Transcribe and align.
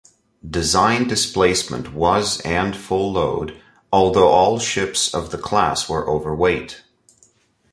Design 0.49 1.07
displacement 1.07 1.93
was 1.93 2.41
and 2.41 2.75
full 2.75 3.11
load, 3.13 3.61
although 3.93 4.29
all 4.29 4.57
ships 4.57 5.13
of 5.13 5.29
the 5.29 5.37
class 5.37 5.87
were 5.87 6.09
overweight. 6.09 6.81